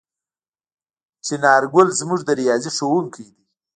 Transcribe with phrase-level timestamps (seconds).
[1.27, 3.41] څنارګل زموږ د ریاضي ښؤونکی دی.